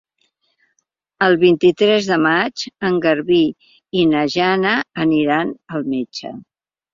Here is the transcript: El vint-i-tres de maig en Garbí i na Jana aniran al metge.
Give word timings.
El 1.25 1.35
vint-i-tres 1.43 2.07
de 2.11 2.17
maig 2.23 2.63
en 2.89 2.97
Garbí 3.03 3.43
i 4.01 4.07
na 4.15 4.25
Jana 4.37 4.73
aniran 5.05 5.55
al 5.77 5.87
metge. 5.93 6.35